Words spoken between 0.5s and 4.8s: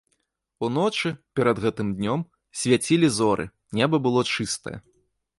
Уночы, перад гэтым днём, свяцілі зоры, неба было чыстае.